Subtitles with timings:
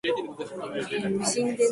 [0.03, 0.43] おはよう
[1.21, 1.57] 朝だね